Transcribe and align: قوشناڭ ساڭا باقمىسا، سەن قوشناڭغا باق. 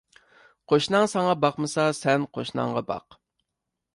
قوشناڭ 0.71 1.05
ساڭا 1.11 1.35
باقمىسا، 1.43 1.85
سەن 1.99 2.27
قوشناڭغا 2.37 2.83
باق. 2.91 3.21